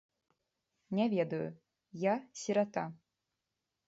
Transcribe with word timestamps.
Не 0.99 1.05
ведаю, 1.13 1.43
я 2.05 2.15
сірата. 2.45 2.87